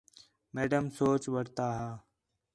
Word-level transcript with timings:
میڈم 0.53 0.85
سوچ 0.97 1.23
وٹھتا 1.33 1.65
ہا 1.79 1.89